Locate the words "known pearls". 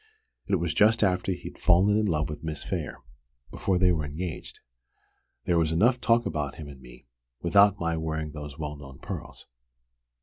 8.75-9.45